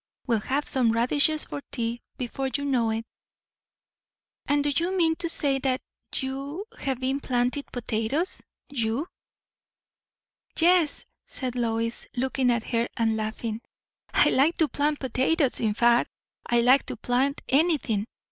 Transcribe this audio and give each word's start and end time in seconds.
We'll 0.25 0.39
have 0.39 0.67
some 0.67 0.93
radishes 0.93 1.43
for 1.43 1.61
tea, 1.71 2.01
before 2.17 2.47
you 2.57 2.65
know 2.65 2.89
it." 2.89 3.05
"And 4.47 4.63
do 4.63 4.71
you 4.75 4.97
mean 4.97 5.15
to 5.17 5.29
say 5.29 5.59
that 5.59 5.79
you 6.15 6.65
have 6.79 6.99
been 6.99 7.19
planting 7.19 7.65
potatoes? 7.71 8.41
you?" 8.71 9.07
"Yes," 10.57 11.05
said 11.27 11.53
Lois, 11.53 12.07
looking 12.15 12.49
at 12.49 12.63
her 12.63 12.87
and 12.97 13.15
laughing. 13.15 13.61
"I 14.11 14.29
like 14.31 14.57
to 14.57 14.67
plant 14.67 14.99
potatoes. 14.99 15.59
In 15.59 15.75
fact, 15.75 16.09
I 16.47 16.61
like 16.61 16.87
to 16.87 16.97
plant 16.97 17.41
anything. 17.47 18.07